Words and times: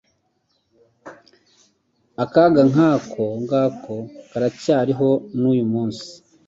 Akaga 2.23 2.61
nk'ako 2.71 3.23
ngako 3.43 3.95
karacyariho 4.29 5.09
n'uyu 5.39 5.65
munsi. 5.71 6.07